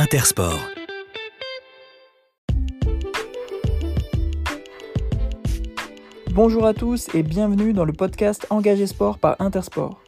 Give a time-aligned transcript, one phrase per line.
[0.00, 0.60] Intersport.
[6.30, 10.00] Bonjour à tous et bienvenue dans le podcast Engagé Sport par Intersport.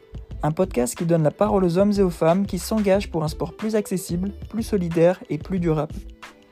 [0.43, 3.27] Un podcast qui donne la parole aux hommes et aux femmes qui s'engagent pour un
[3.27, 5.95] sport plus accessible, plus solidaire et plus durable.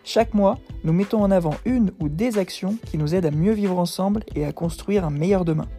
[0.03, 3.53] Chaque mois, nous mettons en avant une ou des actions qui nous aident à mieux
[3.53, 5.69] vivre ensemble et à construire un meilleur demain.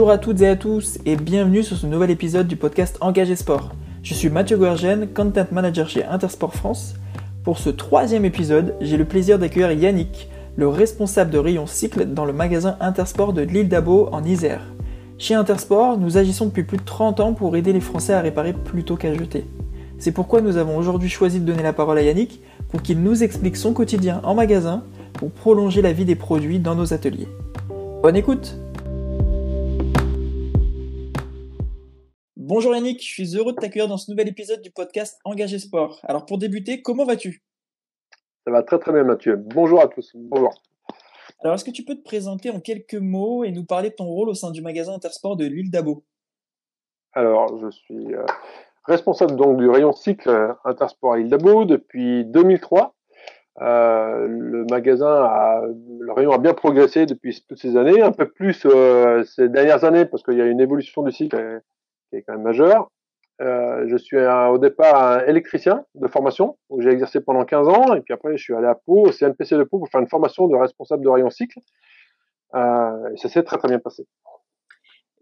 [0.00, 3.36] Bonjour à toutes et à tous et bienvenue sur ce nouvel épisode du podcast Engagé
[3.36, 3.72] Sport.
[4.02, 6.94] Je suis Mathieu Guergen, Content Manager chez Intersport France.
[7.44, 12.24] Pour ce troisième épisode, j'ai le plaisir d'accueillir Yannick, le responsable de rayon cycle dans
[12.24, 14.62] le magasin Intersport de l'île d'Abo en Isère.
[15.18, 18.54] Chez Intersport, nous agissons depuis plus de 30 ans pour aider les Français à réparer
[18.54, 19.44] plutôt qu'à jeter.
[19.98, 22.40] C'est pourquoi nous avons aujourd'hui choisi de donner la parole à Yannick
[22.70, 26.74] pour qu'il nous explique son quotidien en magasin pour prolonger la vie des produits dans
[26.74, 27.28] nos ateliers.
[28.02, 28.56] Bonne écoute
[32.52, 36.00] Bonjour Yannick, je suis heureux de t'accueillir dans ce nouvel épisode du podcast Engagé Sport.
[36.02, 37.44] Alors pour débuter, comment vas-tu?
[38.44, 39.36] Ça va très très bien Mathieu.
[39.36, 40.10] Bonjour à tous.
[40.16, 40.52] Bonjour.
[41.44, 44.06] Alors est-ce que tu peux te présenter en quelques mots et nous parler de ton
[44.06, 46.02] rôle au sein du magasin Intersport de l'île d'Abo?
[47.12, 48.26] Alors je suis euh,
[48.84, 52.96] responsable donc du rayon cycle euh, Intersport à l'île d'Abo depuis 2003.
[53.60, 55.62] Euh, le magasin a,
[56.00, 59.84] le rayon a bien progressé depuis toutes ces années, un peu plus euh, ces dernières
[59.84, 61.62] années parce qu'il y a une évolution du cycle
[62.10, 62.90] qui est quand même majeur.
[63.40, 67.68] Euh, je suis un, au départ un électricien de formation, où j'ai exercé pendant 15
[67.68, 70.00] ans, et puis après je suis allé à Pau, au CNPC de Pau, pour faire
[70.00, 71.58] une formation de responsable de rayon cycle.
[72.54, 74.06] Euh, et ça s'est très très bien passé.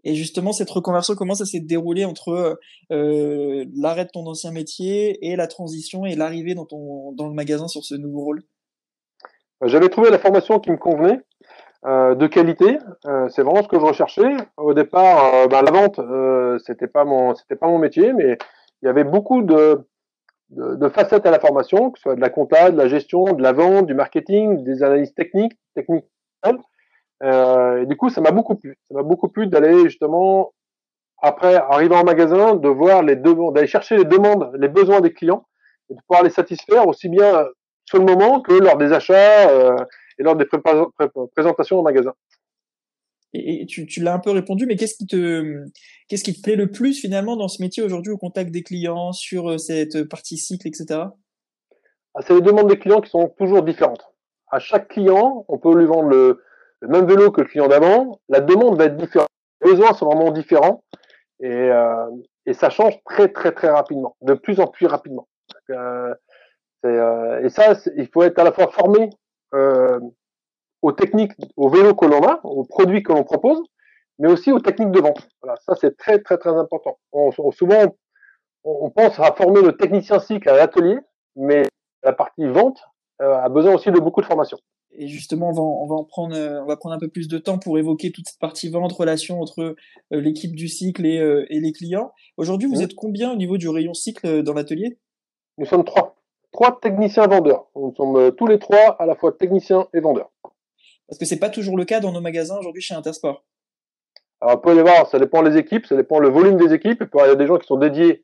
[0.03, 2.59] Et justement, cette reconversion, comment ça s'est déroulé entre
[2.91, 7.33] euh, l'arrêt de ton ancien métier et la transition et l'arrivée dans, ton, dans le
[7.33, 8.43] magasin sur ce nouveau rôle?
[9.65, 11.19] J'avais trouvé la formation qui me convenait.
[11.85, 12.77] Euh, de qualité.
[13.05, 14.35] Euh, c'est vraiment ce que je recherchais.
[14.57, 18.37] Au départ, euh, bah, la vente, euh, c'était pas mon, c'était pas mon métier, mais
[18.81, 19.87] il y avait beaucoup de,
[20.49, 23.23] de, de, facettes à la formation, que ce soit de la compta, de la gestion,
[23.31, 26.05] de la vente, du marketing, des analyses techniques, techniques.
[27.23, 28.77] et du coup, ça m'a beaucoup plu.
[28.89, 30.51] Ça m'a beaucoup plu d'aller justement
[31.21, 35.13] après arriver en magasin, de voir les demandes, d'aller chercher les demandes, les besoins des
[35.13, 35.45] clients
[35.89, 37.45] et de pouvoir les satisfaire aussi bien
[37.85, 39.49] sur le moment que lors des achats
[40.19, 42.13] et lors des présentations au magasin.
[43.33, 45.63] Et, tu, tu l'as un peu répondu, mais qu'est-ce qui te
[46.07, 49.11] qu'est-ce qui te plaît le plus finalement dans ce métier aujourd'hui au contact des clients
[49.11, 51.01] sur euh, cette partie cycle, etc.
[52.15, 54.03] Ah, c'est les demandes des clients qui sont toujours différentes.
[54.51, 56.41] À chaque client, on peut lui vendre le,
[56.79, 58.19] le même vélo que le client d'avant.
[58.29, 59.29] La demande va être différente.
[59.63, 60.83] Les besoins sont vraiment différents
[61.39, 62.09] et, euh,
[62.45, 65.27] et ça change très très très rapidement, de plus en plus rapidement.
[65.69, 66.13] Euh,
[66.85, 69.09] euh, et ça, il faut être à la fois formé
[69.53, 69.99] euh,
[70.81, 73.61] aux techniques, aux vélos que l'on a, aux produits que l'on propose,
[74.17, 75.27] mais aussi aux techniques de vente.
[75.41, 76.99] Voilà, ça c'est très très très important.
[77.11, 77.95] On, souvent,
[78.63, 80.97] on, on, pense à former le technicien cycle à l'atelier,
[81.35, 81.63] mais
[82.03, 82.79] la partie vente
[83.21, 84.57] euh, a besoin aussi de beaucoup de formation.
[84.91, 87.27] Et justement, on va, on va en prendre, euh, on va prendre un peu plus
[87.27, 89.75] de temps pour évoquer toute cette partie vente, relation entre euh,
[90.11, 92.11] l'équipe du cycle et, euh, et les clients.
[92.37, 92.83] Aujourd'hui, vous mmh.
[92.83, 94.97] êtes combien au niveau du rayon cycle dans l'atelier?
[95.57, 96.18] Nous sommes trois
[96.51, 97.67] trois techniciens vendeurs.
[97.75, 100.31] Nous sommes euh, tous les trois à la fois techniciens et vendeurs.
[101.07, 103.43] Parce que c'est pas toujours le cas dans nos magasins aujourd'hui chez Intersport.
[104.41, 107.03] Alors, on peut voir, ça dépend des équipes, ça dépend le volume des équipes.
[107.13, 108.23] Il y a des gens qui sont dédiés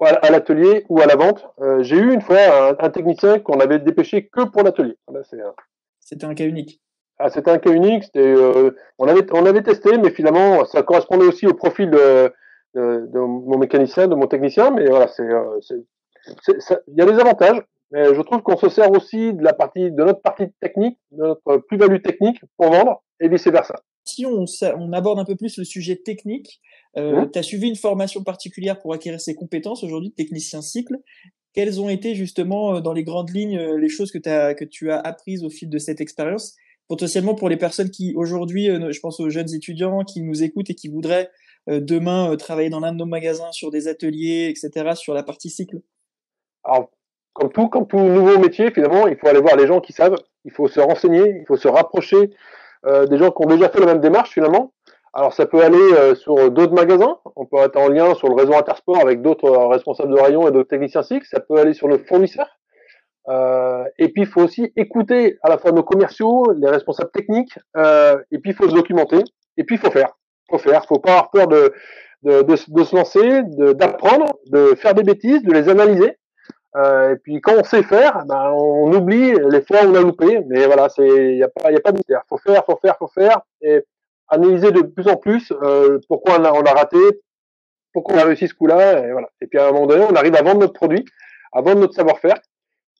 [0.00, 1.46] à l'atelier ou à la vente.
[1.60, 4.96] Euh, J'ai eu une fois un, un technicien qu'on avait dépêché que pour l'atelier.
[6.00, 6.80] C'était un cas unique.
[7.18, 8.04] Ah, c'était un cas unique.
[8.16, 12.32] Euh, on avait on avait testé, mais finalement, ça correspondait aussi au profil de,
[12.74, 14.70] de, de mon mécanicien, de mon technicien.
[14.70, 15.24] Mais voilà, c'est
[16.48, 19.90] il y a des avantages, mais je trouve qu'on se sert aussi de la partie,
[19.90, 23.74] de notre partie technique, de notre plus-value technique pour vendre et vice versa.
[24.04, 24.44] Si on,
[24.78, 26.60] on aborde un peu plus le sujet technique,
[26.96, 27.30] euh, mmh.
[27.32, 30.96] tu as suivi une formation particulière pour acquérir ces compétences aujourd'hui, technicien cycle.
[31.58, 34.64] Quelles ont été justement euh, dans les grandes lignes euh, les choses que, as, que
[34.64, 36.54] tu as apprises au fil de cette expérience
[36.86, 40.70] Potentiellement pour les personnes qui aujourd'hui, euh, je pense aux jeunes étudiants qui nous écoutent
[40.70, 41.30] et qui voudraient
[41.66, 45.82] demain travailler dans l'un de nos magasins sur des ateliers, etc., sur la partie cycle?
[46.68, 46.90] Alors,
[47.32, 50.16] comme tout, comme tout nouveau métier, finalement, il faut aller voir les gens qui savent,
[50.44, 52.30] il faut se renseigner, il faut se rapprocher
[52.86, 54.72] euh, des gens qui ont déjà fait la même démarche, finalement.
[55.14, 58.34] Alors, ça peut aller euh, sur d'autres magasins, on peut être en lien sur le
[58.34, 61.72] réseau Intersport avec d'autres euh, responsables de rayon et d'autres techniciens SIC, ça peut aller
[61.72, 62.46] sur le fournisseur.
[63.28, 67.58] Euh, et puis, il faut aussi écouter à la fois nos commerciaux, les responsables techniques,
[67.76, 69.22] euh, et puis il faut se documenter,
[69.56, 70.10] et puis il faut faire.
[70.48, 71.72] Il faut faire, faut pas avoir peur de,
[72.22, 73.42] de, de, se lancer,
[73.74, 76.16] d'apprendre, de faire des bêtises, de les analyser
[76.76, 80.00] Euh, et puis quand on sait faire, ben, on oublie les fois où on a
[80.00, 80.40] loupé.
[80.46, 82.22] Mais voilà, c'est il y a pas y a pas de mystère.
[82.28, 83.84] Faut faire, faut faire, faut faire et
[84.28, 86.98] analyser de plus en plus euh, pourquoi on a, on a raté,
[87.92, 89.06] pourquoi on a réussi ce coup-là.
[89.06, 89.28] Et voilà.
[89.40, 91.04] Et puis à un moment donné, on arrive à vendre notre produit,
[91.52, 92.38] à vendre notre savoir-faire.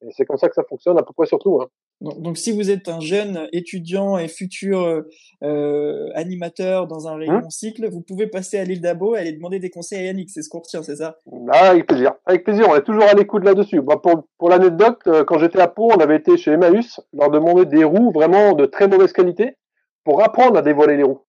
[0.03, 1.61] Et c'est comme ça que ça fonctionne à peu près surtout.
[1.61, 1.67] Hein.
[2.00, 5.03] Donc, donc, si vous êtes un jeune étudiant et futur euh,
[5.43, 7.50] euh animateur dans un rayon Hum.
[7.50, 10.31] cycle, vous pouvez passer à l'île d'Abo et aller demander des conseils à Yannick.
[10.31, 11.19] C'est ce qu'on retient, c'est ça?
[11.50, 12.12] Ah, avec plaisir.
[12.27, 13.81] Avec plaisir, on est toujours à l'écoute là-dessus.
[13.81, 17.31] Bah, pour pour l'anecdote, euh, quand j'étais à Pau, on avait été chez Emmaüs leur
[17.31, 19.56] demander des roues vraiment de très mauvaise qualité
[20.05, 21.25] pour apprendre à dévoiler les roues.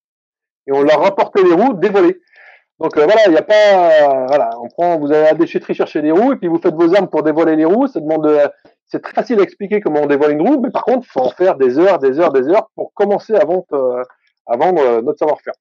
[0.68, 2.20] Et on leur rapportait les roues dévoilées.
[2.80, 5.74] Donc euh, voilà, il n'y a pas, voilà, on prend, vous allez à la déchetterie
[5.74, 7.88] chercher des roues et puis vous faites vos armes pour dévoiler les roues.
[7.88, 8.40] Ça demande, de-
[8.88, 11.30] c'est très facile à expliquer comment on dévoile une roue, mais par contre, faut en
[11.30, 14.02] faire des heures, des heures, des heures pour commencer à vendre, euh,
[14.48, 15.54] à vendre euh, notre savoir-faire.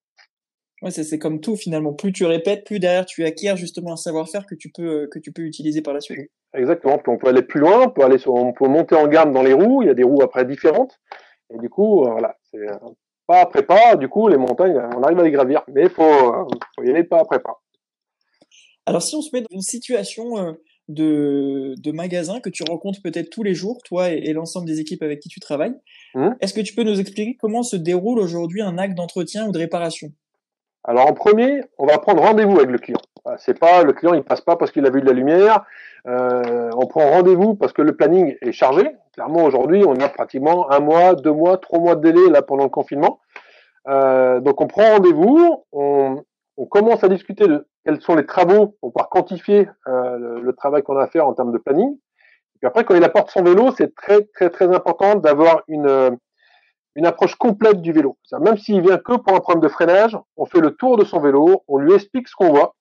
[0.81, 1.93] Ouais, c'est comme tout finalement.
[1.93, 5.19] Plus tu répètes, plus derrière tu acquiers justement un savoir-faire que tu peux euh, que
[5.19, 6.31] tu peux utiliser par la suite.
[6.55, 6.99] Exactement.
[6.99, 9.33] Puis on peut aller plus loin, on peut aller sur, on peut monter en gamme
[9.33, 9.83] dans les roues.
[9.83, 11.01] Il y a des roues après différentes.
[11.53, 12.77] Et du coup, euh, voilà, c'est euh,
[13.29, 13.95] pas après pas.
[13.95, 16.03] Du coup, les montagnes, on arrive à les gravir, mais il faut,
[16.75, 17.63] faut y aller pas après pas.
[18.87, 20.53] Alors si on se met dans une situation euh,
[20.89, 24.81] de, de magasin que tu rencontres peut-être tous les jours, toi et, et l'ensemble des
[24.81, 25.75] équipes avec qui tu travailles,
[26.15, 26.37] Mhm.
[26.41, 29.59] est-ce que tu peux nous expliquer comment se déroule aujourd'hui un acte d'entretien ou de
[29.59, 30.09] réparation?
[30.85, 33.01] Alors en premier, on va prendre rendez-vous avec le client.
[33.25, 35.65] Voilà, C'est pas le client, il passe pas parce qu'il a vu de la lumière.
[36.07, 38.97] Euh, on prend rendez-vous parce que le planning est chargé.
[39.15, 42.65] Clairement aujourd'hui, on a pratiquement un mois, deux mois, trois mois de délai là pendant
[42.65, 43.21] le confinement.
[43.89, 46.23] Euh, donc on prend rendez-vous, on,
[46.57, 47.47] on commence à discuter
[47.85, 51.33] quels sont les travaux pour pouvoir quantifier euh, le, travail qu'on a à faire en
[51.33, 51.93] termes de planning.
[51.95, 55.87] Et puis après, quand il apporte son vélo, c'est très très très important d'avoir une
[55.87, 56.11] euh,
[56.97, 58.19] une approche complète du vélo.
[58.41, 61.21] Même s'il vient que pour un problème de freinage, on fait le tour de son
[61.21, 62.75] vélo, on lui explique ce qu'on voit,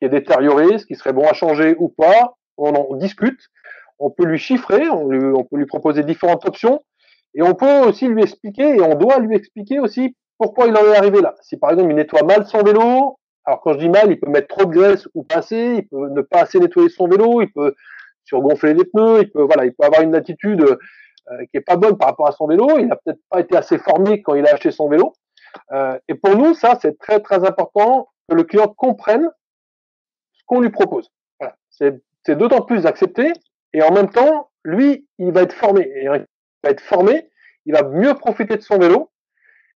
[0.00, 3.40] qui est détérioré, ce qui serait bon à changer ou pas, on en discute,
[3.98, 6.80] on peut lui chiffrer, on, lui- on peut lui proposer différentes options,
[7.34, 10.84] et on peut aussi lui expliquer, et on doit lui expliquer aussi pourquoi il en
[10.92, 11.34] est arrivé là.
[11.42, 14.30] Si par exemple il nettoie mal son vélo, alors quand je dis mal, il peut
[14.30, 17.42] mettre trop de graisse ou pas assez, il peut ne pas assez nettoyer son vélo,
[17.42, 17.74] il peut
[18.24, 21.76] surgonfler les pneus, il peut voilà, il peut avoir une attitude euh, qui est pas
[21.76, 22.78] bonne par rapport à son vélo.
[22.78, 25.12] Il n'a peut-être pas été assez formé quand il a acheté son vélo.
[25.72, 29.28] Euh, et pour nous, ça, c'est très très important que le client comprenne
[30.50, 31.08] qu'on lui propose.
[31.38, 31.56] Voilà.
[31.70, 33.32] C'est, d'autant plus accepté.
[33.72, 35.82] Et en même temps, lui, il va être formé.
[35.82, 37.30] Et il va être formé,
[37.66, 39.10] il va mieux profiter de son vélo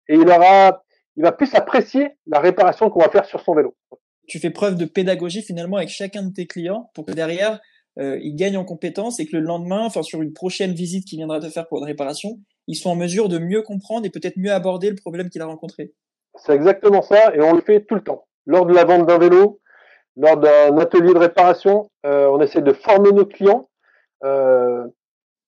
[0.09, 0.83] et il aura,
[1.17, 3.77] il va plus apprécier la réparation qu'on va faire sur son vélo.
[4.27, 7.61] Tu fais preuve de pédagogie finalement avec chacun de tes clients pour que derrière
[7.99, 11.19] euh, ils gagnent en compétences et que le lendemain, enfin sur une prochaine visite qu'il
[11.19, 14.37] viendra te faire pour une réparation, ils sont en mesure de mieux comprendre et peut-être
[14.37, 15.93] mieux aborder le problème qu'il a rencontré.
[16.37, 18.27] C'est exactement ça, et on le fait tout le temps.
[18.45, 19.61] Lors de la vente d'un vélo,
[20.17, 23.69] lors d'un atelier de réparation, euh, on essaie de former nos clients
[24.25, 24.87] euh,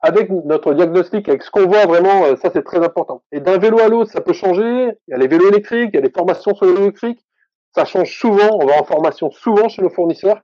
[0.00, 3.22] avec notre diagnostic, avec ce qu'on voit vraiment, euh, ça c'est très important.
[3.32, 4.92] Et d'un vélo à l'autre, ça peut changer.
[5.08, 7.20] Il y a les vélos électriques, il y a les formations sur les vélos électriques.
[7.74, 10.40] Ça change souvent, on va en formation souvent chez nos fournisseurs.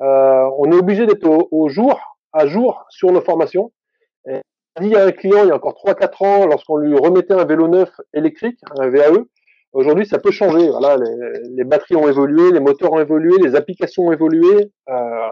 [0.00, 3.72] Euh, on est obligé d'être au, au jour, à jour sur nos formations.
[4.28, 4.40] Et
[4.80, 7.68] dit à un client il y a encore 3-4 ans, lorsqu'on lui remettait un vélo
[7.68, 9.24] neuf électrique, un VAE,
[9.76, 10.70] Aujourd'hui, ça peut changer.
[10.70, 14.72] Voilà, les, les, batteries ont évolué, les moteurs ont évolué, les applications ont évolué.
[14.88, 15.28] Euh,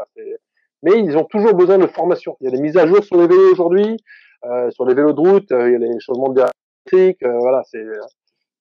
[0.83, 2.37] mais ils ont toujours besoin de formation.
[2.41, 3.97] Il y a des mises à jour sur les vélos aujourd'hui,
[4.45, 5.51] euh, sur les vélos de route.
[5.51, 7.23] Euh, il y a les changements de électrique.
[7.23, 7.83] Euh, voilà, c'est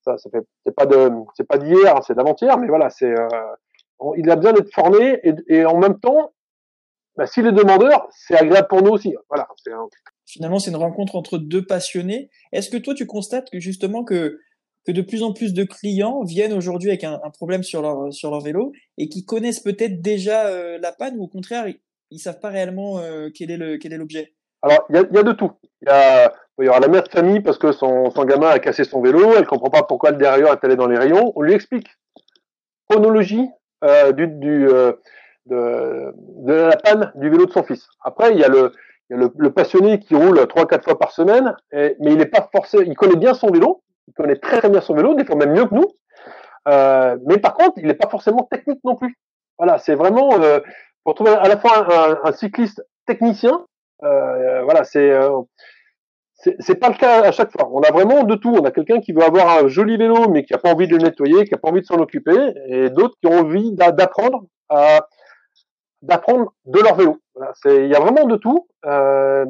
[0.00, 0.16] ça.
[0.16, 0.30] Ça
[0.64, 2.56] c'est pas de c'est pas d'hier, c'est d'avant-hier.
[2.56, 3.12] Mais voilà, c'est
[4.16, 6.32] il a besoin d'être formé et, en même temps,
[7.16, 9.14] bah, s'il est demandeur, c'est agréable pour nous aussi.
[9.28, 9.46] Voilà.
[10.24, 12.30] Finalement, c'est une rencontre entre deux passionnés.
[12.52, 14.38] Est-ce que toi, tu constates que justement que
[14.84, 18.30] que de plus en plus de clients viennent aujourd'hui avec un, problème sur leur sur
[18.30, 22.18] leur vélo et qui connaissent peut-être déjà euh, la panne ou au contraire ils, ils
[22.18, 24.34] savent pas réellement euh, quel est le quel est l'objet.
[24.62, 25.52] Alors il y a, y a, de tout.
[25.82, 28.58] Il y, a, y aura la mère de famille parce que son, son gamin a
[28.58, 31.32] cassé son vélo, elle comprend pas pourquoi le derrière est allé dans les rayons.
[31.34, 31.88] On lui explique
[32.88, 33.48] chronologie
[33.84, 34.66] euh, du, du
[35.46, 37.86] de, de, la panne du vélo de son fils.
[38.02, 38.72] Après il y a le
[39.10, 42.14] il y a le, le passionné qui roule trois quatre fois par semaine, et, mais
[42.14, 44.94] il est pas forcé, il connaît bien son vélo, il connaît très très bien son
[44.94, 45.90] vélo, des fois même mieux que nous.
[46.68, 49.18] Euh, mais par contre, il n'est pas forcément technique non plus.
[49.58, 50.60] Voilà, c'est vraiment euh,
[51.04, 51.86] pour trouver à la fois
[52.24, 53.64] un, cycliste technicien.
[54.02, 55.12] Euh, voilà, c'est
[56.58, 57.68] c'est pas le cas à chaque fois.
[57.72, 58.54] On a vraiment de tout.
[58.54, 60.96] On a quelqu'un qui veut avoir un joli vélo, mais qui a pas envie de
[60.96, 64.44] le nettoyer, qui a pas envie de s'en occuper, et d'autres qui ont envie d'apprendre
[64.68, 65.06] à
[66.02, 67.18] d'apprendre de leur vélo.
[67.34, 68.68] Voilà, il y a vraiment de tout.
[68.84, 69.46] Euh,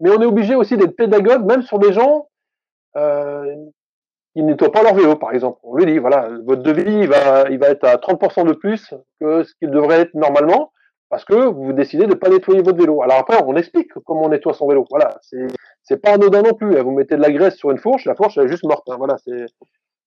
[0.00, 2.28] mais on est obligé aussi d'être pédagogue, même sur des gens
[2.96, 3.54] euh,
[4.36, 5.58] ne nettoient pas leur vélo, par exemple.
[5.62, 8.94] On lui dit, voilà, votre devis, il va, il va être à 30% de plus
[9.20, 10.72] que ce qu'il devrait être normalement.
[11.08, 13.02] parce que vous décidez de pas nettoyer votre vélo.
[13.02, 14.84] Alors après, on explique comment on nettoie son vélo.
[14.90, 15.46] Voilà, c'est
[15.82, 16.76] c'est pas anodin non plus.
[16.80, 18.88] Vous mettez de la graisse sur une fourche, la fourche elle est juste morte.
[18.90, 18.96] Hein.
[18.98, 19.46] Voilà, c'est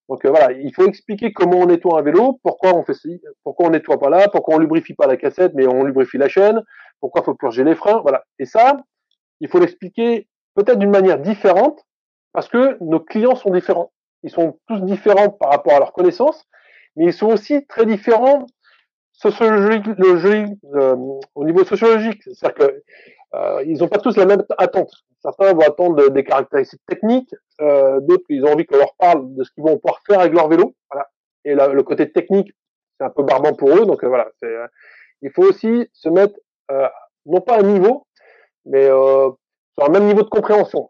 [0.10, 2.94] donc euh, voilà, il faut expliquer comment on nettoie un vélo, pourquoi on fait
[3.44, 6.28] pourquoi on nettoie pas là, pourquoi on lubrifie pas la cassette, mais on lubrifie la
[6.28, 6.64] chaîne,
[7.00, 8.24] pourquoi faut purger les freins, voilà.
[8.40, 8.78] Et ça,
[9.40, 11.86] il faut l'expliquer peut-être d'une manière différente,
[12.34, 13.92] parce que nos clients sont différents.
[14.24, 16.46] Ils sont tous différents par rapport à leurs connaissances,
[16.96, 18.46] mais ils sont aussi très différents
[19.26, 20.96] euh,
[21.36, 22.22] au niveau sociologique.
[22.24, 22.84] C'est-à-dire que
[23.36, 24.92] euh, ils n'ont pas tous la même attente.
[25.22, 29.44] Certains vont attendre des caractéristiques techniques, euh, d'autres ils ont envie qu'on leur parle de
[29.44, 30.74] ce qu'ils vont pouvoir faire avec leur vélo.
[30.92, 31.10] Voilà.
[31.46, 32.54] Et le côté technique,
[32.98, 33.86] c'est un peu barbant pour eux.
[33.86, 34.68] Donc euh, voilà, euh,
[35.22, 36.36] il faut aussi se mettre
[37.26, 38.08] non pas à niveau,
[38.66, 40.90] mais sur un même niveau de compréhension.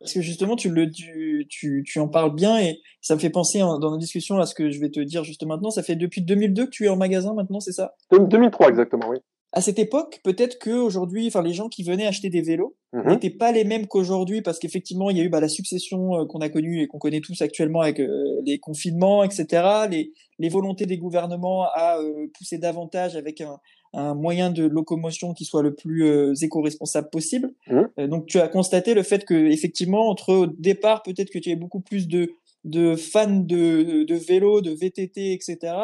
[0.00, 3.30] Parce que justement, tu, le, tu, tu, tu, en parles bien et ça me fait
[3.30, 5.70] penser dans nos discussions à ce que je vais te dire juste maintenant.
[5.70, 7.94] Ça fait depuis 2002 que tu es en magasin maintenant, c'est ça?
[8.12, 9.18] 2003 exactement, oui
[9.52, 13.08] à cette époque, peut-être que aujourd'hui, enfin les gens qui venaient acheter des vélos mhm.
[13.08, 16.26] n'étaient pas les mêmes qu'aujourd'hui parce qu'effectivement il y a eu bah, la succession euh,
[16.26, 19.86] qu'on a connue et qu'on connaît tous actuellement avec euh, les confinements, etc.
[19.90, 23.58] Les, les volontés des gouvernements à euh, pousser davantage avec un,
[23.92, 27.50] un, moyen de locomotion qui soit le plus éco-responsable possible.
[27.68, 28.08] Mhm.
[28.08, 31.60] donc tu as constaté le fait que effectivement entre au départ peut-être que tu avais
[31.60, 32.32] beaucoup plus de
[32.64, 35.74] de fans de, de vélo, de VTT, etc.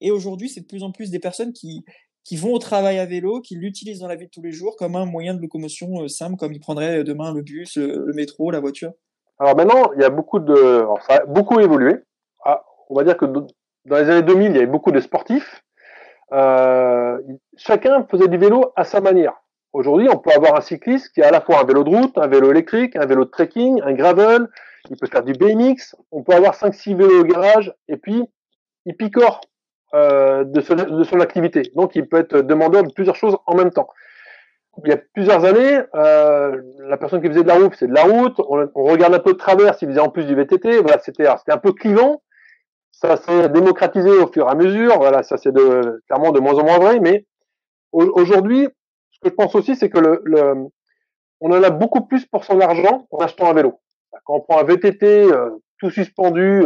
[0.00, 1.84] Et aujourd'hui, c'est de plus en plus des personnes qui,
[2.24, 4.76] qui vont au travail à vélo, qui l'utilisent dans la vie de tous les jours
[4.76, 8.12] comme un moyen de locomotion euh, simple, comme ils prendraient euh, demain le bus, le,
[8.14, 8.92] métro, la voiture
[9.38, 11.96] Alors maintenant, il y a beaucoup de, ça a beaucoup évolué.
[12.44, 13.46] Ah, on va dire que dans
[13.96, 15.62] les années 2000, il y avait beaucoup de sportifs.
[16.32, 17.18] Euh,
[17.56, 19.34] chacun faisait du vélo à sa manière.
[19.72, 22.18] Aujourd'hui, on peut avoir un cycliste qui a à la fois un vélo de route,
[22.18, 24.48] un vélo électrique, un vélo de trekking, un gravel,
[24.90, 28.22] il peut faire du BMX, on peut avoir 5-6 vélos au garage, et puis
[28.84, 29.40] il picore
[29.94, 31.62] euh, de, son, activité.
[31.74, 33.88] Donc, il peut être demandeur de plusieurs choses en même temps.
[34.84, 37.94] Il y a plusieurs années, euh, la personne qui faisait de la route, c'est de
[37.94, 38.40] la route.
[38.48, 40.78] On, regarde un peu de travers s'il faisait en plus du VTT.
[40.80, 42.22] Voilà, c'était un peu clivant.
[42.92, 44.96] Ça s'est démocratisé au fur et à mesure.
[44.98, 47.00] Voilà, ça c'est de, clairement de moins en moins vrai.
[47.00, 47.26] Mais
[47.92, 48.68] aujourd'hui,
[49.10, 50.54] ce que je pense aussi, c'est que le, le,
[51.40, 53.80] on en a beaucoup plus pour son argent en achetant un vélo.
[54.24, 56.64] Quand on prend un VTT euh, tout suspendu,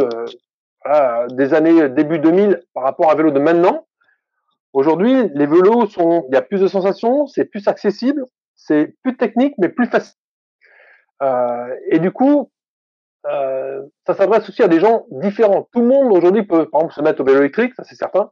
[0.85, 3.87] euh, des années début 2000 par rapport à un vélo de maintenant.
[4.73, 8.23] Aujourd'hui, les vélos sont, il y a plus de sensations, c'est plus accessible,
[8.55, 10.15] c'est plus technique, mais plus facile.
[11.23, 12.51] Euh, et du coup,
[13.25, 15.67] euh, ça s'adresse aussi à des gens différents.
[15.73, 18.29] Tout le monde aujourd'hui peut, par exemple, se mettre au vélo électrique, ça c'est certain.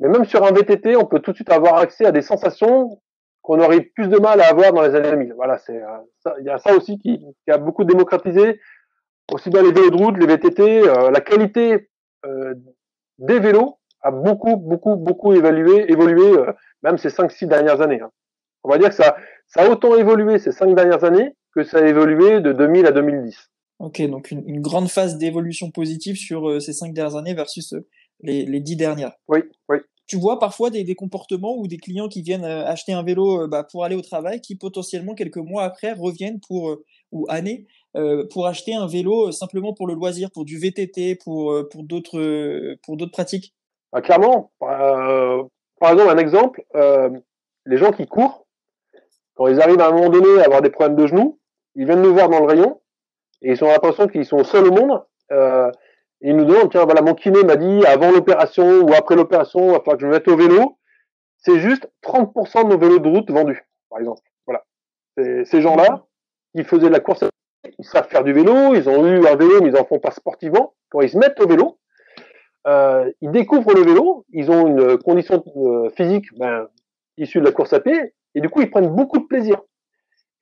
[0.00, 3.00] Mais même sur un VTT, on peut tout de suite avoir accès à des sensations
[3.42, 5.34] qu'on aurait plus de mal à avoir dans les années 2000.
[5.34, 8.60] Voilà, c'est, euh, il y a ça aussi qui, qui a beaucoup démocratisé
[9.32, 11.88] aussi bien les vélos de route, les VTT, euh, la qualité
[12.24, 12.54] euh,
[13.18, 18.00] des vélos a beaucoup, beaucoup, beaucoup évalué, évolué, euh, même ces 5-6 dernières années.
[18.00, 18.10] Hein.
[18.64, 21.78] On va dire que ça, ça a autant évolué ces 5 dernières années que ça
[21.78, 23.50] a évolué de 2000 à 2010.
[23.78, 27.74] Ok, donc une, une grande phase d'évolution positive sur ces 5 dernières années versus
[28.20, 29.12] les, les 10 dernières.
[29.28, 29.78] Oui, oui.
[30.06, 33.62] Tu vois parfois des, des, comportements ou des clients qui viennent acheter un vélo bah,
[33.62, 36.78] pour aller au travail, qui potentiellement quelques mois après reviennent pour
[37.12, 37.66] ou années
[37.96, 41.68] euh, pour acheter un vélo euh, simplement pour le loisir, pour du VTT, pour euh,
[41.68, 43.54] pour d'autres pour d'autres pratiques?
[43.92, 44.52] Ah, Clairement.
[44.60, 46.62] par exemple, un exemple,
[47.64, 48.46] les gens qui courent,
[49.34, 51.38] quand ils arrivent à un moment donné à avoir des problèmes de genoux,
[51.74, 52.80] ils viennent nous voir dans le rayon
[53.42, 55.02] et ils ont l'impression qu'ils sont seuls au monde.
[55.32, 55.70] Euh,
[56.20, 59.60] et ils nous demandent, tiens, voilà, mon kiné m'a dit avant l'opération ou après l'opération,
[59.60, 60.78] il va falloir que je me mette au vélo.
[61.36, 64.22] C'est juste 30% de nos vélos de route vendus, par exemple.
[64.46, 64.64] Voilà.
[65.16, 66.06] Ces gens-là,
[66.56, 67.24] qui faisaient de la course
[67.78, 70.10] ils savent faire du vélo, ils ont eu un vélo, mais ils en font pas
[70.10, 70.74] sportivement.
[70.90, 71.78] Quand ils se mettent au vélo,
[72.66, 76.68] euh, ils découvrent le vélo, ils ont une condition euh, physique ben,
[77.16, 79.60] issue de la course à pied, et du coup, ils prennent beaucoup de plaisir.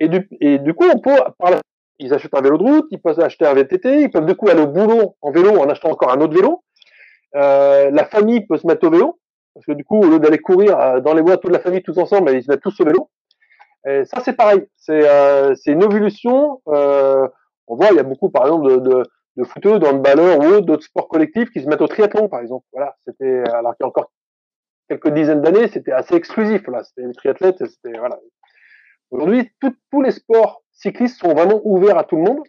[0.00, 1.60] Et du, et du coup, on peut, par la,
[1.98, 4.48] ils achètent un vélo de route, ils peuvent acheter un VTT, ils peuvent du coup
[4.48, 6.62] aller au boulot en vélo en achetant encore un autre vélo.
[7.34, 9.18] Euh, la famille peut se mettre au vélo,
[9.54, 11.82] parce que du coup, au lieu d'aller courir euh, dans les bois toute la famille
[11.82, 13.10] tous ensemble, ils se mettent tous au vélo.
[13.88, 14.66] Et ça, c'est pareil.
[14.76, 16.60] C'est euh, une évolution.
[16.68, 17.26] Euh,
[17.68, 19.02] on voit, il y a beaucoup, par exemple, de, de,
[19.36, 22.66] de footeux, de handballeurs ou d'autres sports collectifs qui se mettent au triathlon, par exemple.
[22.72, 24.10] Voilà, c'était alors qu'il y a encore
[24.88, 26.66] quelques dizaines d'années, c'était assez exclusif.
[26.68, 27.58] Là, c'était les triathlètes.
[27.58, 28.18] C'était voilà.
[29.10, 32.40] Aujourd'hui, tous les sports cyclistes sont vraiment ouverts à tout le monde,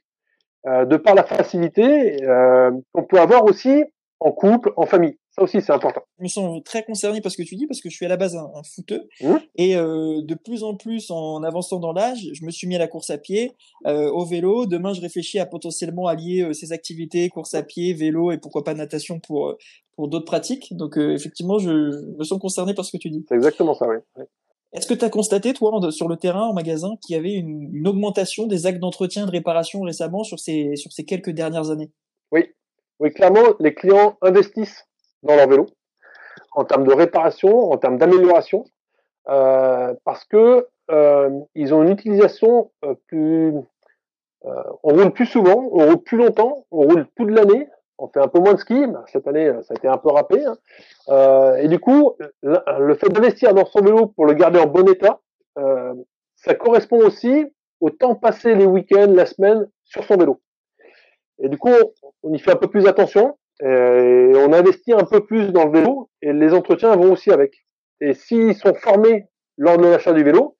[0.67, 3.83] euh, de par la facilité euh, qu'on peut avoir aussi
[4.19, 5.17] en couple, en famille.
[5.37, 6.01] Ça aussi, c'est important.
[6.17, 8.09] Je me sens très concerné par ce que tu dis parce que je suis à
[8.09, 9.35] la base un, un footeux mmh.
[9.55, 12.79] et euh, de plus en plus en avançant dans l'âge, je me suis mis à
[12.79, 13.51] la course à pied,
[13.85, 14.65] euh, au vélo.
[14.65, 18.63] Demain, je réfléchis à potentiellement allier euh, ces activités, course à pied, vélo et pourquoi
[18.63, 19.57] pas natation pour euh,
[19.95, 20.75] pour d'autres pratiques.
[20.75, 23.23] Donc euh, effectivement, je, je, me sens concerné par ce que tu dis.
[23.29, 23.97] C'est exactement ça, oui.
[24.73, 27.87] Est-ce que tu as constaté, toi, sur le terrain, en magasin, qu'il y avait une,
[27.87, 31.91] augmentation des actes d'entretien et de réparation récemment sur ces, sur ces quelques dernières années?
[32.31, 32.53] Oui,
[32.99, 34.85] oui, clairement, les clients investissent
[35.23, 35.67] dans leur vélo
[36.53, 38.65] en termes de réparation, en termes d'amélioration,
[39.29, 43.53] euh, parce que euh, ils ont une utilisation euh, plus.
[44.83, 47.67] On roule plus souvent, on roule plus longtemps, on roule toute l'année.
[47.97, 48.85] On fait un peu moins de ski.
[49.07, 50.45] Cette année, ça a été un peu râpé.
[50.45, 50.57] Hein.
[51.09, 54.87] Euh, et du coup, le fait d'investir dans son vélo pour le garder en bon
[54.87, 55.19] état,
[56.35, 57.45] ça correspond aussi
[57.79, 60.41] au temps passé les week-ends, la semaine sur son vélo.
[61.39, 61.73] Et du coup,
[62.23, 65.71] on y fait un peu plus attention et on investit un peu plus dans le
[65.71, 67.65] vélo et les entretiens vont aussi avec.
[68.01, 69.25] Et s'ils sont formés
[69.57, 70.55] lors de l'achat du vélo,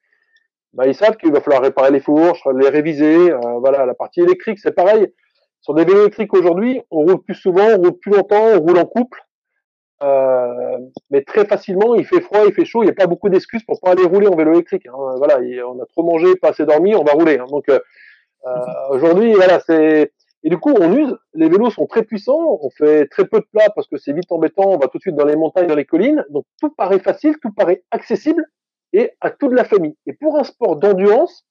[0.74, 3.32] bah, ils savent qu'il va falloir réparer les fourches, les réviser.
[3.32, 5.08] Euh, voilà, la partie électrique, c'est pareil.
[5.68, 8.78] Sur des vélos électriques aujourd'hui, on roule plus souvent, on roule plus longtemps, on roule
[8.78, 9.22] en couple.
[10.02, 10.78] Euh,
[11.10, 13.64] mais très facilement, il fait froid, il fait chaud, il n'y a pas beaucoup d'excuses
[13.64, 14.86] pour pas aller rouler en vélo électrique.
[14.86, 15.16] Hein.
[15.18, 17.38] Voilà, on a trop mangé, pas assez dormi, on va rouler.
[17.38, 17.48] Hein.
[17.50, 17.80] Donc euh,
[18.46, 18.52] euh
[18.92, 21.18] aujourd'hui, voilà, c'est et du coup, on use.
[21.34, 22.60] Les vélos sont très puissants.
[22.62, 24.70] On fait très peu de plats parce que c'est vite embêtant.
[24.70, 26.24] On va tout de suite dans les montagnes, dans les collines.
[26.30, 28.46] Donc tout paraît facile, tout paraît accessible
[28.94, 29.98] et à toute la famille.
[30.06, 31.46] Et pour un sport d'endurance,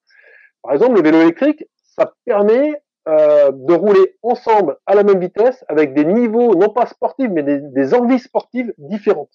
[0.62, 5.64] par exemple, le vélo électrique, ça permet euh, de rouler ensemble à la même vitesse
[5.68, 9.32] avec des niveaux non pas sportifs mais des, des envies sportives différentes.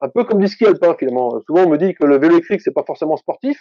[0.00, 1.40] Un peu comme du ski alpin finalement.
[1.46, 3.58] Souvent on me dit que le vélo électrique c'est pas forcément sportif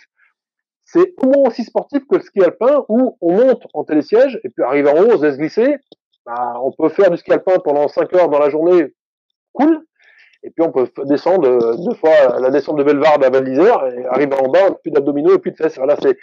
[0.85, 4.49] c'est au moins aussi sportif que le ski alpin où on monte en télésiège et
[4.49, 5.77] puis arrive en haut, on se laisse glisser.
[6.25, 8.93] Bah, on peut faire du ski alpin pendant 5 heures dans la journée,
[9.53, 9.81] cool.
[10.43, 14.05] Et puis on peut descendre deux fois la descente de Belvarde à Val d'Isère et
[14.05, 15.77] arriver en bas, plus d'abdominaux et plus de fesses.
[15.77, 16.17] Voilà, c'est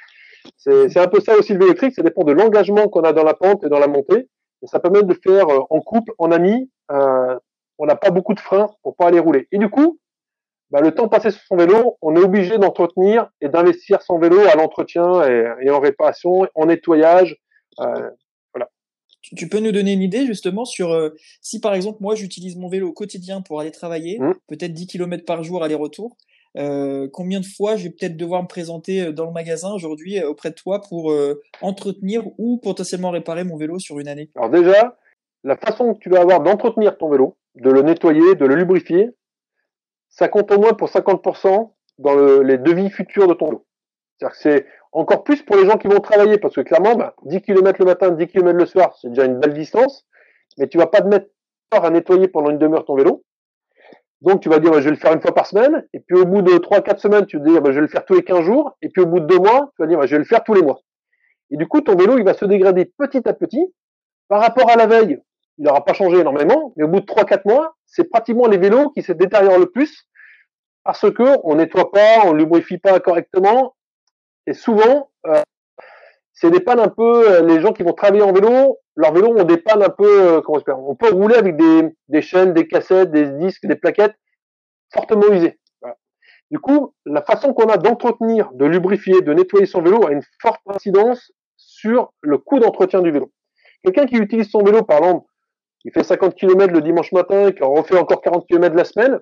[0.57, 1.95] c'est un peu ça aussi le vélo électrique.
[1.95, 4.29] Ça dépend de l'engagement qu'on a dans la pente et dans la montée.
[4.63, 6.71] Et ça permet de faire euh, en couple, en ami.
[6.91, 7.39] Euh,
[7.79, 9.49] on n'a pas beaucoup de freins pour pas aller rouler.
[9.51, 9.99] Et du coup,
[10.73, 14.41] bah, le temps passé sur son vélo, on est obligé d'entretenir et d'investir son vélo
[14.41, 15.23] à l'entretien
[15.61, 17.37] et, en réparation, en nettoyage.
[17.81, 18.11] Euh,
[18.55, 18.71] voilà.
[19.21, 21.11] Tu, peux nous donner une idée justement sur euh,
[21.43, 24.35] si par exemple moi j'utilise mon vélo au quotidien pour aller travailler, mmh.
[24.49, 26.17] peut-être 10 km par jour aller-retour.
[26.59, 30.19] Euh, combien de fois je vais peut-être devoir me présenter euh, dans le magasin aujourd'hui
[30.19, 31.15] euh, auprès de toi pour
[31.63, 34.31] entretenir ou potentiellement réparer mon vélo sur une année?
[34.37, 34.99] Alors déjà,
[35.45, 39.11] la façon que tu vas avoir d'entretenir ton vélo, de le nettoyer, de le lubrifier,
[40.09, 43.67] ça compte au moins pour 50% dans le, les devis futurs de ton lot.
[44.19, 47.15] C'est-à-dire que c'est encore plus pour les gens qui vont travailler, parce que clairement, bah,
[47.25, 50.07] 10 km le matin, 10 km le soir, c'est déjà une belle distance,
[50.59, 51.29] mais tu vas pas te mettre
[51.71, 53.25] à nettoyer pendant une demi-heure ton vélo.
[54.23, 56.17] Donc tu vas dire, bah, je vais le faire une fois par semaine, et puis
[56.17, 58.23] au bout de 3-4 semaines, tu vas dire, bah, je vais le faire tous les
[58.23, 60.21] 15 jours, et puis au bout de deux mois, tu vas dire, bah, je vais
[60.21, 60.81] le faire tous les mois.
[61.51, 63.75] Et du coup, ton vélo, il va se dégrader petit à petit.
[64.29, 65.21] Par rapport à la veille,
[65.59, 68.91] il n'aura pas changé énormément, mais au bout de 3-4 mois, c'est pratiquement les vélos
[68.91, 70.09] qui se détériorent le plus
[70.85, 73.75] parce que on nettoie pas, on lubrifie pas correctement,
[74.47, 75.43] et souvent, euh,
[76.43, 79.29] c'est des pannes un peu, euh, les gens qui vont travailler en vélo, leur vélo
[79.29, 82.53] ont des pannes un peu, euh, comment on, on peut rouler avec des, des chaînes,
[82.53, 84.17] des cassettes, des disques, des plaquettes
[84.93, 85.61] fortement usées.
[86.51, 90.23] Du coup, la façon qu'on a d'entretenir, de lubrifier, de nettoyer son vélo a une
[90.41, 93.31] forte incidence sur le coût d'entretien du vélo.
[93.85, 95.27] Quelqu'un qui utilise son vélo, par exemple,
[95.85, 98.85] il fait 50 km le dimanche matin et qui en refait encore 40 km la
[98.85, 99.21] semaine,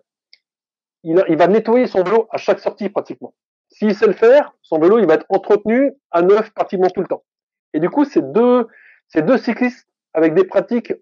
[1.04, 3.34] il, il, va nettoyer son vélo à chaque sortie pratiquement.
[3.70, 7.06] S'il sait le faire, son vélo il va être entretenu à neuf pratiquement tout le
[7.06, 7.24] temps.
[7.72, 8.66] Et du coup, c'est deux,
[9.14, 10.92] deux cyclistes avec des pratiques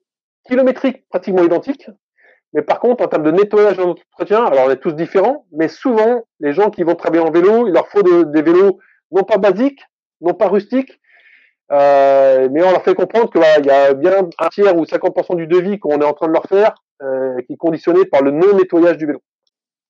[0.46, 1.90] kilométriques pratiquement identiques.
[2.52, 5.68] Mais par contre, en termes de nettoyage et d'entretien, alors on est tous différents, mais
[5.68, 8.78] souvent, les gens qui vont travailler en vélo, il leur faut des vélos
[9.10, 9.82] non pas basiques,
[10.20, 10.98] non pas rustiques,
[11.70, 15.36] euh, mais on leur fait comprendre que il y a bien un tiers ou 50%
[15.36, 18.30] du devis qu'on est en train de leur faire euh, qui est conditionné par le
[18.30, 19.20] non nettoyage du vélo.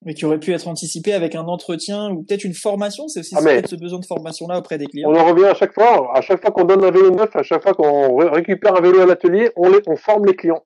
[0.05, 3.09] Mais qui aurait pu être anticipé avec un entretien ou peut-être une formation.
[3.09, 5.11] C'est aussi ah ce besoin de formation-là auprès des clients.
[5.11, 6.17] On en revient à chaque fois.
[6.17, 9.01] À chaque fois qu'on donne un vélo neuf, à chaque fois qu'on récupère un vélo
[9.01, 10.65] à l'atelier, on, on forme les clients.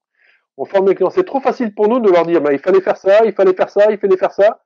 [0.58, 1.10] On forme les clients.
[1.10, 3.54] C'est trop facile pour nous de leur dire, bah, il fallait faire ça, il fallait
[3.54, 4.62] faire ça, il fallait faire ça.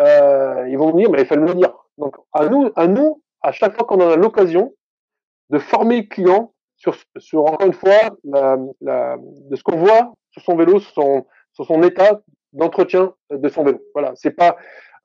[0.00, 1.74] Euh, ils vont venir, mais il fallait me le dire.
[1.98, 4.74] Donc, à nous, à nous, à chaque fois qu'on a l'occasion,
[5.50, 10.14] de former le client sur, sur encore une fois, la, la, de ce qu'on voit
[10.30, 12.20] sur son vélo, sur son, sur son état
[12.52, 13.80] d'entretien de son vélo.
[13.94, 14.56] Voilà, c'est pas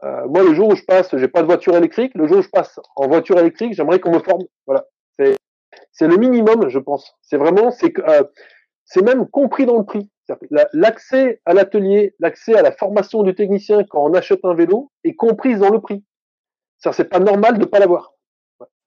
[0.03, 2.11] euh, moi le jour où je passe, j'ai pas de voiture électrique.
[2.15, 4.43] Le jour où je passe en voiture électrique, j'aimerais qu'on me forme.
[4.67, 4.85] Voilà,
[5.17, 5.35] c'est
[5.91, 7.15] c'est le minimum, je pense.
[7.21, 8.23] C'est vraiment c'est euh,
[8.85, 10.09] c'est même compris dans le prix.
[10.73, 15.15] L'accès à l'atelier, l'accès à la formation du technicien quand on achète un vélo est
[15.15, 16.03] comprise dans le prix.
[16.77, 18.13] Ça, c'est pas normal de pas l'avoir.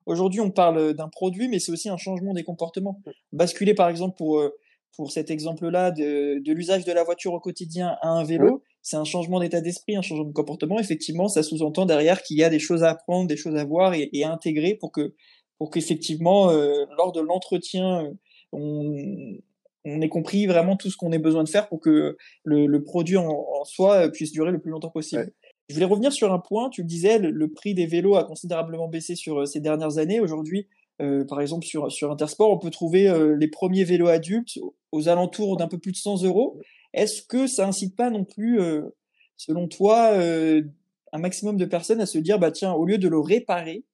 [0.06, 3.00] Aujourd'hui, on parle d'un produit, mais c'est aussi un changement des comportements.
[3.32, 4.54] Basculer, par exemple, pour, euh,
[4.96, 8.96] pour cet exemple-là, de, de l'usage de la voiture au quotidien à un vélo, c'est
[8.96, 10.78] un changement d'état d'esprit, un changement de comportement.
[10.78, 13.94] Effectivement, ça sous-entend derrière qu'il y a des choses à apprendre, des choses à voir
[13.94, 15.14] et, à intégrer pour que
[15.58, 18.12] pour qu'effectivement, euh, lors de l'entretien,
[18.52, 19.38] on,
[19.86, 22.82] on ait compris vraiment tout ce qu'on ait besoin de faire pour que le, le
[22.82, 25.32] produit en, en, soi puisse durer le plus longtemps possible.
[25.68, 26.68] Je voulais revenir sur un point.
[26.70, 30.20] Tu le disais, le, prix des vélos a considérablement baissé sur euh, ces dernières années.
[30.20, 30.68] Aujourd'hui,
[31.00, 34.58] euh, par exemple, sur, sur Intersport, on peut trouver euh, les premiers vélos adultes
[34.92, 36.58] aux alentours d'un peu plus de 100 euros.
[36.94, 38.58] Est-ce que ça incite pas non plus,
[39.36, 43.18] selon toi, un maximum de personnes à se dire, bah tiens, au lieu de le
[43.18, 43.84] réparer,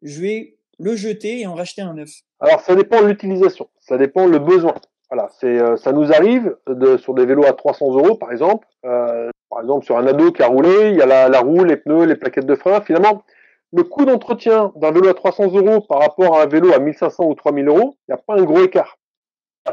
[0.00, 2.08] je vais le jeter et en racheter un neuf?
[2.40, 3.68] Alors, ça dépend de l'utilisation.
[3.80, 4.74] Ça dépend le besoin.
[5.10, 6.56] Voilà, c'est ça nous arrive
[6.98, 10.42] sur des vélos à 300 euros, par exemple, euh, par exemple, sur un ado qui
[10.42, 12.80] a roulé, il y a la roue, les pneus, les plaquettes de frein.
[12.80, 13.24] Finalement,
[13.72, 17.24] le coût d'entretien d'un vélo à 300 euros par rapport à un vélo à 1500
[17.24, 18.96] ou 3000 euros, il n'y a pas un gros écart.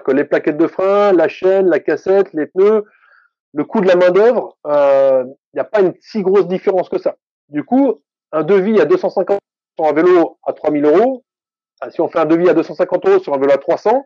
[0.03, 2.84] Que les plaquettes de frein, la chaîne, la cassette, les pneus,
[3.53, 6.89] le coût de la main d'œuvre, euh, il n'y a pas une si grosse différence
[6.89, 7.15] que ça.
[7.47, 8.01] Du coup,
[8.34, 9.39] un devis à 250
[9.77, 11.23] sur un vélo à 3000 euros,
[11.79, 14.05] ah, si on fait un devis à 250 euros sur un vélo à 300,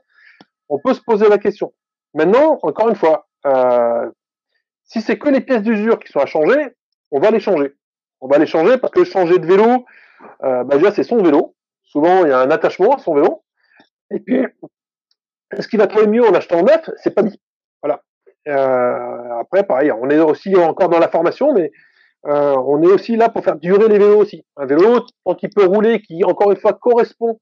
[0.70, 1.74] on peut se poser la question.
[2.14, 4.10] Maintenant, encore une fois, euh,
[4.84, 6.76] si c'est que les pièces d'usure qui sont à changer,
[7.10, 7.76] on va les changer.
[8.22, 9.86] On va les changer parce que changer de vélo,
[10.44, 11.56] euh, bah déjà c'est son vélo.
[11.84, 13.44] Souvent il y a un attachement à son vélo.
[14.12, 14.46] Et puis,
[15.56, 17.40] est-ce qu'il va trouver mieux en achetant neuf C'est pas dit.
[17.82, 18.02] Voilà.
[18.48, 21.72] Euh, après, pareil, on est aussi encore dans la formation, mais
[22.26, 24.46] euh, on est aussi là pour faire durer les vélos aussi.
[24.58, 27.40] Un vélo, tant qu'il peut rouler, qui encore une fois correspond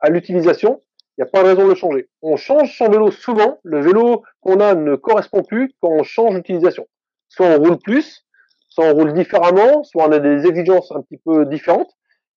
[0.00, 0.82] à l'utilisation,
[1.16, 2.08] il n'y a pas de raison de le changer.
[2.22, 3.58] On change son vélo souvent.
[3.62, 6.86] Le vélo qu'on a ne correspond plus quand on change d'utilisation.
[7.28, 8.24] Soit on roule plus,
[8.72, 11.90] soit on roule différemment, soit on a des exigences un petit peu différentes.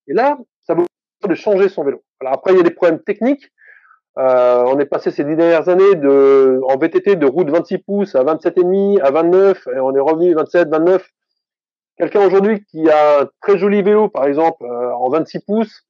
[0.08, 0.86] Et là, ça vaut
[1.26, 2.04] de changer son vélo.
[2.20, 3.52] Alors après, il y a des problèmes techniques.
[4.18, 8.16] Euh, on est passé ces dix dernières années de, en VTT de route 26 pouces
[8.16, 11.06] à 27,5 à 29 et on est revenu 27, 29.
[11.98, 15.84] Quelqu'un aujourd'hui qui a un très joli vélo, par exemple, euh, en 26 pouces,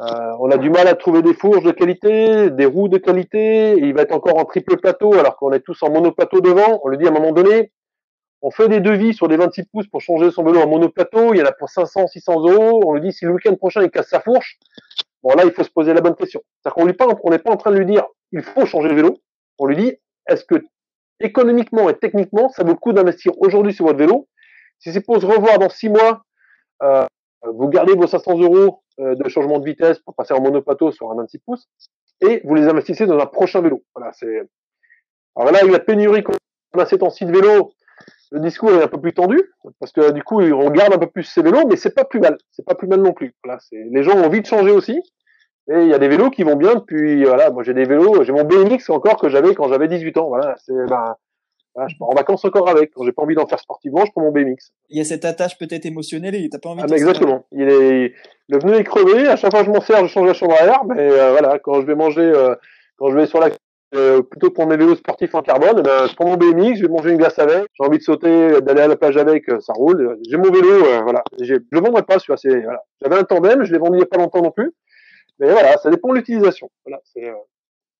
[0.00, 0.04] euh,
[0.40, 3.74] on a du mal à trouver des fourches de qualité, des roues de qualité.
[3.78, 6.80] il va être encore en triple plateau alors qu'on est tous en monoplateau devant.
[6.84, 7.72] On le dit à un moment donné.
[8.42, 11.32] On fait des devis sur des 26 pouces pour changer son vélo en monoplateau.
[11.32, 12.82] Il y en a pour 500, 600 euros.
[12.84, 14.58] On lui dit si le week-end prochain il casse sa fourche.
[15.22, 16.42] Bon là, il faut se poser la bonne question.
[16.60, 18.96] C'est-à-dire qu'on pas, on n'est pas en train de lui dire il faut changer le
[18.96, 19.18] vélo.
[19.58, 19.94] On lui dit
[20.28, 20.56] est-ce que
[21.20, 24.28] économiquement et techniquement ça vaut le coup d'investir aujourd'hui sur votre vélo?
[24.80, 26.24] Si c'est pour se revoir dans six mois,
[26.82, 27.06] euh,
[27.44, 31.10] vous gardez vos 500 euros euh, de changement de vitesse pour passer en monoplateau sur
[31.12, 31.68] un 26 pouces,
[32.20, 33.84] et vous les investissez dans un prochain vélo.
[33.94, 34.42] Voilà, c'est.
[35.36, 36.34] Alors là, avec la pénurie qu'on
[36.78, 37.72] a ces temps-ci de vélo,
[38.32, 39.40] le discours est un peu plus tendu
[39.78, 42.18] parce que du coup, on garde un peu plus ces vélos, mais c'est pas plus
[42.18, 42.38] mal.
[42.50, 43.34] C'est pas plus mal non plus.
[43.44, 45.00] Voilà, c'est les gens ont envie de changer aussi.
[45.70, 48.24] Et il y a des vélos qui vont bien depuis voilà, moi j'ai des vélos,
[48.24, 50.28] j'ai mon BMX encore que j'avais quand j'avais 18 ans.
[50.28, 50.72] Voilà, c'est
[51.74, 52.92] ben, je pars en vacances encore avec.
[52.94, 54.72] Quand j'ai pas envie d'en faire sportivement, je prends mon BMX.
[54.88, 56.82] Il y a cette attache peut-être émotionnelle et t'as pas envie.
[56.82, 57.46] Ah, de exactement.
[57.52, 58.14] Il est
[58.48, 59.28] le pneu est crevé.
[59.28, 60.84] À chaque fois que je m'en sers, je change la chambre à air.
[60.86, 62.54] Mais euh, voilà, quand je vais manger, euh,
[62.96, 63.50] quand je vais sur la
[63.94, 66.82] euh, plutôt pour mes vélos sportifs en carbone, eh ben, je prends mon BMX, je
[66.82, 67.66] vais manger une glace avec.
[67.74, 70.18] J'ai envie de sauter, d'aller à la plage avec, ça roule.
[70.28, 71.22] J'ai mon vélo, voilà.
[71.40, 72.36] Je le vendrai pas, celui-là.
[72.36, 72.82] C'est voilà.
[73.02, 74.72] J'avais un tandem, je l'ai vendu il y a pas longtemps non plus.
[75.38, 76.70] Mais voilà, ça dépend de l'utilisation.
[76.84, 77.32] Voilà, c'est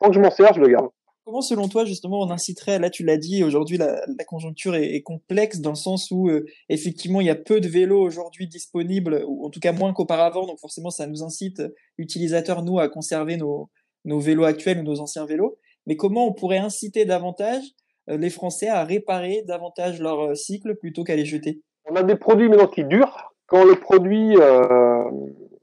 [0.00, 0.88] tant que je m'en sers, je le garde.
[1.24, 4.96] Comment, selon toi, justement, on inciterait, là tu l'as dit, aujourd'hui la, la, conjoncture est,
[4.96, 8.48] est, complexe dans le sens où, euh, effectivement, il y a peu de vélos aujourd'hui
[8.48, 11.62] disponibles, ou en tout cas moins qu'auparavant, donc forcément ça nous incite,
[11.96, 13.70] utilisateurs, nous, à conserver nos,
[14.05, 15.59] nos vélos actuels ou nos anciens vélos.
[15.86, 17.62] Mais comment on pourrait inciter davantage
[18.08, 21.60] euh, les Français à réparer davantage leur euh, cycle plutôt qu'à les jeter?
[21.88, 23.32] On a des produits maintenant qui durent.
[23.46, 25.04] Quand le produit, euh,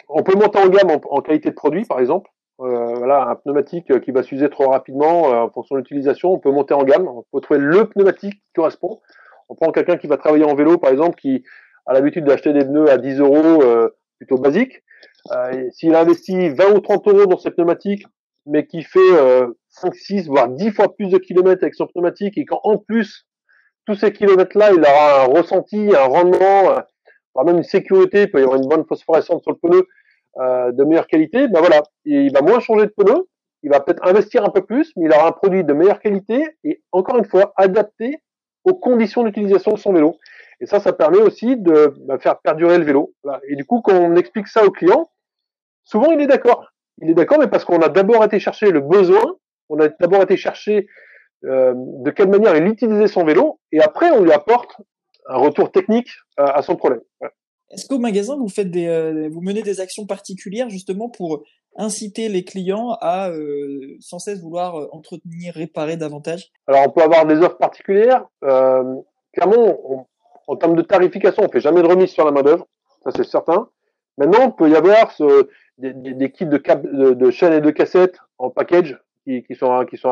[0.10, 2.29] on peut monter en gamme en, qualité de produit, par exemple.
[2.58, 6.51] Voilà, un pneumatique qui va s'user trop rapidement euh, en fonction de l'utilisation, on peut
[6.51, 8.99] monter en gamme, on peut trouver le pneumatique qui correspond.
[9.47, 11.43] On prend quelqu'un qui va travailler en vélo, par exemple, qui
[11.86, 13.63] a l'habitude d'acheter des pneus à 10 euros
[14.17, 14.84] plutôt basiques.
[15.71, 18.05] S'il investit 20 ou 30 euros dans ses pneumatiques,
[18.45, 18.99] mais qui fait
[19.80, 23.26] 5, 6, voire 10 fois plus de kilomètres avec son pneumatique, et qu'en plus,
[23.86, 26.82] tous ces kilomètres-là, il aura un ressenti, un rendement,
[27.34, 29.88] voire même une sécurité, il peut y avoir une bonne phosphorescence sur le pneu,
[30.38, 33.28] euh, de meilleure qualité, ben voilà, il va moins changer de pneu,
[33.63, 36.46] il va peut-être investir un peu plus, mais il aura un produit de meilleure qualité
[36.63, 38.22] et encore une fois adapté
[38.63, 40.18] aux conditions d'utilisation de son vélo.
[40.62, 43.13] Et ça, ça permet aussi de bah, faire perdurer le vélo.
[43.48, 45.10] Et du coup, quand on explique ça au client,
[45.84, 46.72] souvent il est d'accord.
[47.02, 49.24] Il est d'accord, mais parce qu'on a d'abord été chercher le besoin,
[49.69, 50.88] on a d'abord été chercher
[51.45, 54.75] euh, de quelle manière il utilisait son vélo, et après on lui apporte
[55.27, 57.01] un retour technique à, son problème.
[57.71, 61.43] Est-ce qu'au magasin vous faites des, euh, vous menez des actions particulières justement pour
[61.77, 66.51] inciter les clients à euh, sans cesse vouloir entretenir, réparer davantage?
[66.67, 68.25] Alors on peut avoir des offres particulières.
[68.41, 70.08] clairement,
[70.47, 72.67] en termes de tarification, on fait jamais de remise sur la main d'œuvre,
[73.03, 73.69] ça c'est certain.
[74.17, 77.69] Maintenant, il peut y avoir ce, des, des, kits de, de, de chaînes et de
[77.69, 80.10] cassettes en package qui, qui sont qui sont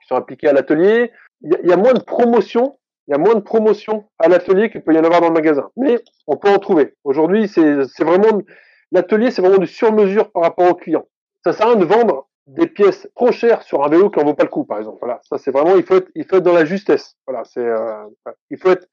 [0.00, 1.12] qui sont appliqués à l'atelier.
[1.42, 4.82] Il, y, a moins de promotion, il y a moins de promotion à l'atelier qu'il
[4.82, 5.70] peut y en avoir dans le magasin.
[5.76, 6.94] Mais on peut en trouver.
[7.04, 8.42] Aujourd'hui, c'est c'est vraiment
[8.90, 11.06] l'atelier, c'est vraiment du sur-mesure par rapport au client.
[11.44, 14.24] Ça sert à rien de vendre des pièces trop chères sur un vélo qui en
[14.24, 14.98] vaut pas le coup, par exemple.
[15.00, 17.16] Voilà, ça c'est vraiment il faut être il faut être dans la justesse.
[17.26, 18.04] Voilà, c'est euh,
[18.50, 18.88] il faut être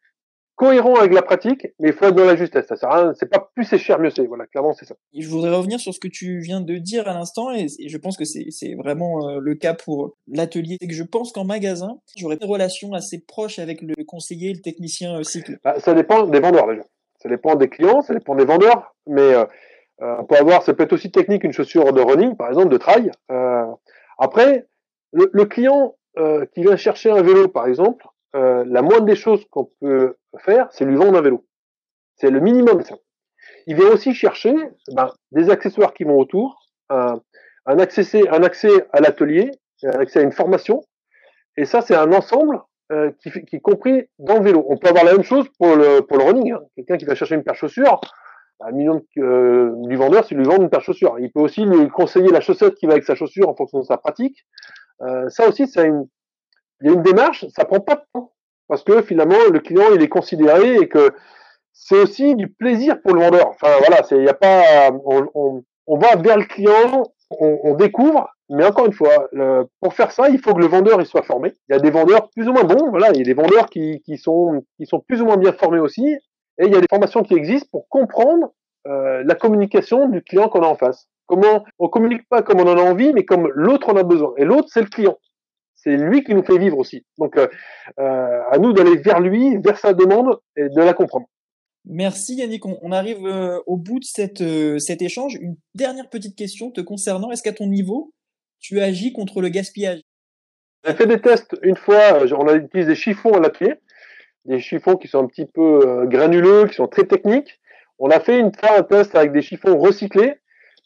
[0.56, 2.66] cohérent avec la pratique, mais il faut être dans la justesse.
[2.68, 4.26] Ça sert à rien, c'est pas plus c'est cher, mieux c'est.
[4.26, 4.96] Voilà, clairement, c'est ça.
[5.14, 8.18] je voudrais revenir sur ce que tu viens de dire à l'instant, et, je pense
[8.18, 10.78] que c'est, vraiment euh, le cas pour l'atelier.
[10.82, 14.62] C'est que je pense qu'en magasin, j'aurais une relation assez proche avec le conseiller, le
[14.62, 15.58] technicien euh, cycle.
[15.64, 16.84] Bah, ça dépend des vendeurs déjà.
[17.22, 19.46] Ça dépend des clients, ça dépend des vendeurs, mais euh,
[20.02, 22.70] euh on peut avoir, ça peut être aussi technique une chaussure de running, par exemple,
[22.70, 23.12] de trail.
[24.18, 24.68] après,
[25.12, 25.96] le, le client
[26.54, 30.68] qui vient chercher un vélo, par exemple, euh, la moindre des choses qu'on peut faire,
[30.72, 31.46] c'est lui vendre un vélo.
[32.18, 32.82] C'est le minimum.
[33.66, 34.54] Il vient aussi chercher
[34.94, 37.22] ben, des accessoires qui vont autour, un,
[37.66, 38.40] un, accès, à
[39.00, 39.52] l'atelier,
[39.84, 40.84] un accès à une formation.
[41.56, 44.66] Et ça, c'est un ensemble euh, qui, qui, est compris dans le vélo.
[44.68, 46.52] On peut avoir la même chose pour le, running.
[46.52, 46.60] Hein.
[46.76, 48.02] Quelqu'un qui va chercher une paire de chaussures,
[48.60, 51.18] un million euh, du vendeur, c'est lui vendre une paire de chaussures.
[51.20, 53.86] Il peut aussi lui conseiller la chaussette qui va avec sa chaussure en fonction de
[53.86, 54.46] sa pratique.
[55.28, 56.08] Ça aussi, c'est une,
[56.86, 58.32] il y a une démarche, ça prend pas de temps.
[58.68, 61.14] Parce que finalement, le client, il est considéré et que
[61.74, 63.48] c'est aussi du plaisir pour le vendeur.
[63.50, 67.60] Enfin, voilà, c'est, il y a pas, on, on, on, va vers le client, on,
[67.64, 71.02] on découvre, mais encore une fois, le, pour faire ça, il faut que le vendeur
[71.02, 71.54] il soit formé.
[71.70, 73.68] Il y a des vendeurs plus ou moins bons, voilà, il y a des vendeurs
[73.68, 76.82] qui, qui sont, qui sont plus ou moins bien formés aussi, et il y a
[76.82, 78.54] des formations qui existent pour comprendre
[78.88, 81.08] euh, la communication du client qu'on a en face.
[81.26, 84.34] Comment on communique pas comme on en a envie, mais comme l'autre en a besoin.
[84.38, 85.18] Et l'autre, c'est le client
[85.86, 87.06] c'est lui qui nous fait vivre aussi.
[87.18, 87.48] Donc, euh,
[88.00, 91.28] euh, à nous d'aller vers lui, vers sa demande et de la comprendre.
[91.86, 92.66] Merci Yannick.
[92.66, 94.44] On, arrive euh, au bout de cette,
[94.80, 95.36] cet échange.
[95.36, 97.32] Une dernière petite question te concernant.
[97.32, 98.12] Est-ce qu'à ton niveau,
[98.60, 100.02] tu agis contre le gaspillage?
[100.84, 102.24] On a fait des tests une fois.
[102.34, 103.76] On a utilisé des chiffons à la pied,
[104.46, 107.60] des chiffons qui sont un petit peu granuleux, qui sont très techniques.
[108.00, 110.40] On a fait une fois un test avec des chiffons recyclés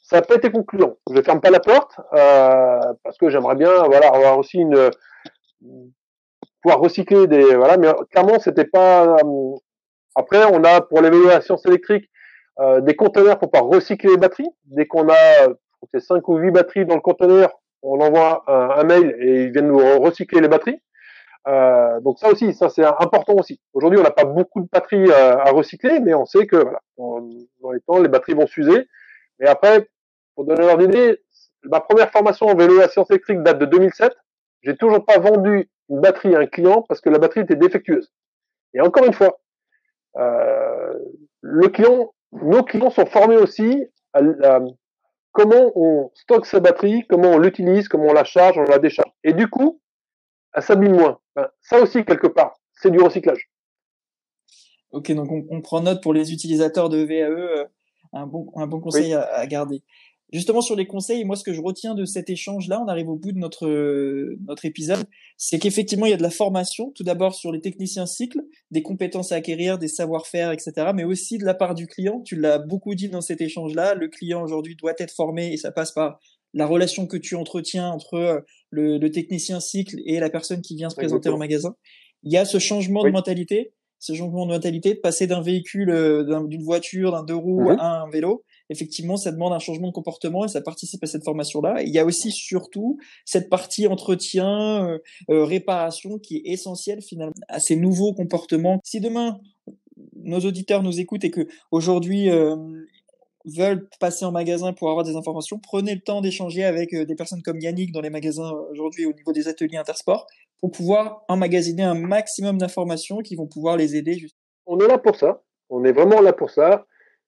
[0.09, 0.97] ça n'a pas été concluant.
[1.13, 4.89] Je ferme pas la porte euh, parce que j'aimerais bien voilà avoir aussi une
[6.61, 9.55] pouvoir recycler des voilà mais clairement c'était pas euh,
[10.15, 12.09] après on a pour l'évaluation électrique
[12.59, 14.49] euh, des conteneurs pour pouvoir recycler les batteries.
[14.65, 15.47] Dès qu'on a
[15.93, 17.51] c'est 5 ou 8 batteries dans le conteneur
[17.83, 20.81] on envoie un, mail et ils viennent nous recycler les batteries.
[21.47, 23.61] Euh, donc ça aussi ça c'est important aussi.
[23.73, 27.71] Aujourd'hui on n'a pas beaucoup de batteries à recycler mais on sait que voilà dans
[27.71, 28.87] les temps les batteries vont s'user.
[29.39, 29.87] Mais après
[30.39, 31.21] pour donner l'ordre d'idée,
[31.63, 34.13] ma première formation en vélo à science électrique date de 2007.
[34.61, 38.09] J'ai toujours pas vendu une batterie à un client parce que la batterie était défectueuse.
[38.73, 39.41] Et encore une fois,
[40.15, 40.93] euh,
[41.41, 44.21] le client, nos clients sont formés aussi à,
[45.33, 49.11] comment on stocke sa batterie, comment on l'utilise, comment on la charge, on la décharge.
[49.25, 49.81] Et du coup,
[50.53, 51.19] elle s'abîme moins.
[51.35, 53.49] Ben, ça aussi, quelque part, c'est du recyclage.
[54.91, 57.65] Ok, donc on, prend note pour les utilisateurs de VAE, euh,
[58.13, 59.83] un bon, un bon conseil à, garder.
[60.31, 63.15] Justement sur les conseils, moi ce que je retiens de cet échange-là, on arrive au
[63.15, 63.67] bout de notre
[64.47, 65.03] notre épisode,
[65.37, 68.83] c'est qu'effectivement il y a de la formation, tout d'abord sur les techniciens cycles, des
[68.83, 70.91] compétences à acquérir, des savoir-faire, etc.
[70.93, 72.21] Mais aussi de la part du client.
[72.21, 73.95] Tu l'as beaucoup dit dans cet échange-là.
[73.95, 76.19] Le client aujourd'hui doit être formé et ça passe par
[76.53, 78.39] la relation que tu entretiens entre euh,
[78.69, 81.75] le, technicien cycle et la personne qui vient se présenter en magasin.
[82.23, 85.89] Il y a ce changement de mentalité, ce changement de mentalité de passer d'un véhicule,
[85.89, 89.93] euh, d'une voiture, d'un deux roues à un vélo effectivement, ça demande un changement de
[89.93, 91.81] comportement et ça participe à cette formation-là.
[91.81, 97.33] Il y a aussi surtout cette partie entretien, euh, euh, réparation qui est essentielle finalement
[97.47, 98.79] à ces nouveaux comportements.
[98.83, 99.39] Si demain
[100.15, 102.55] nos auditeurs nous écoutent et que aujourd'hui euh,
[103.45, 107.41] veulent passer en magasin pour avoir des informations, prenez le temps d'échanger avec des personnes
[107.41, 110.27] comme Yannick dans les magasins aujourd'hui au niveau des ateliers intersport
[110.59, 114.27] pour pouvoir emmagasiner un maximum d'informations qui vont pouvoir les aider.
[114.65, 115.41] On est là pour ça.
[115.69, 116.85] On est vraiment là pour ça.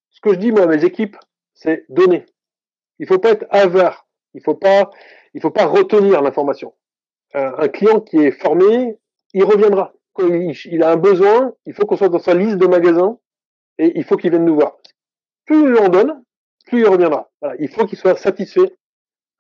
[0.10, 1.16] Ce que je dis moi à mes équipes,
[1.54, 2.26] c'est donner.
[3.00, 4.08] Il faut pas être avare.
[4.34, 4.90] Il faut pas,
[5.34, 6.74] il faut pas retenir l'information.
[7.34, 8.98] Un, client qui est formé,
[9.34, 9.94] il reviendra.
[10.14, 13.18] Quand il, a un besoin, il faut qu'on soit dans sa liste de magasins
[13.78, 14.78] et il faut qu'il vienne nous voir.
[15.46, 16.24] Plus en donne,
[16.68, 17.32] plus il reviendra.
[17.60, 18.76] il faut qu'il soit satisfait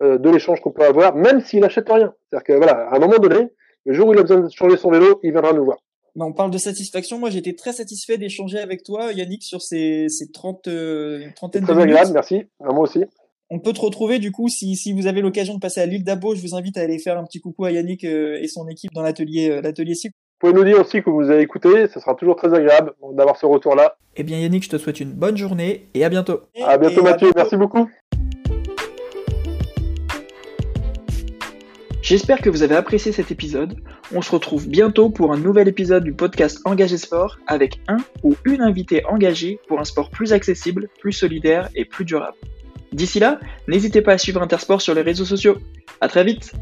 [0.01, 2.13] euh, de l'échange qu'on peut avoir, même s'il n'achète rien.
[2.29, 3.49] C'est-à-dire que voilà, à un moment donné,
[3.85, 5.79] Le jour où il a besoin de changer son vélo, il viendra nous voir.
[6.15, 7.19] Bah, on parle de satisfaction.
[7.19, 11.63] Moi, j'étais très satisfait d'échanger avec toi, Yannick, sur ces, ces 30, euh, une trentaine
[11.63, 11.91] Très de minutes.
[11.95, 12.43] agréable, merci.
[12.63, 13.03] Ah, moi aussi.
[13.49, 16.03] On peut te retrouver, du coup, si, si vous avez l'occasion de passer à l'île
[16.03, 18.67] d'Abo, je vous invite à aller faire un petit coucou à Yannick euh, et son
[18.67, 20.15] équipe dans l'atelier, euh, l'atelier cycle.
[20.41, 23.37] Vous pouvez nous dire aussi que vous avez écouté, ce sera toujours très agréable d'avoir
[23.37, 23.95] ce retour-là.
[24.15, 26.41] Eh bien, Yannick, je te souhaite une bonne journée et à bientôt.
[26.63, 27.33] À bientôt Et Mathieu, bientôt.
[27.37, 27.87] merci beaucoup.
[32.01, 33.75] J'espère que vous avez apprécié cet épisode.
[34.13, 38.35] On se retrouve bientôt pour un nouvel épisode du podcast Engagé Sport avec un ou
[38.43, 42.37] une invitée engagée pour un sport plus accessible, plus solidaire et plus durable.
[42.91, 45.57] D'ici là, n'hésitez pas à suivre Intersport sur les réseaux sociaux.
[46.01, 46.53] À très vite!